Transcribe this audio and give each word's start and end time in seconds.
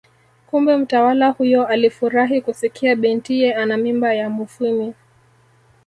Kumbe 0.47 0.77
mtawala 0.77 1.29
huyo 1.29 1.67
alifurahi 1.67 2.41
kusikia 2.41 2.95
bintiye 2.95 3.55
ana 3.55 3.77
mimba 3.77 4.13
ya 4.13 4.29
Mufwimi 4.29 4.93